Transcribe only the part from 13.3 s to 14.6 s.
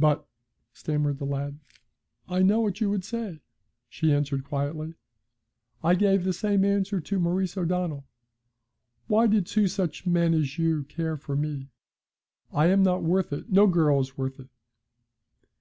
it, no girl is worth it.